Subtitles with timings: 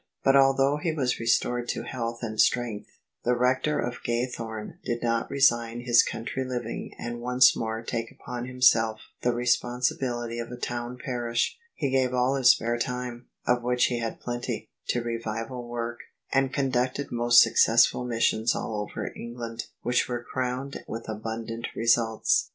[0.23, 2.89] But although he was restored to health and strength,
[3.23, 8.47] the Rector of Gaythorne did not resign his country living and once more take upon
[8.47, 13.85] himself the responsibility of a town parish: he gave all his spare time, of which
[13.85, 15.99] he had plenty, to revival work;
[16.33, 22.49] and conducted most successful missions all over England, which were crowned with abundant results.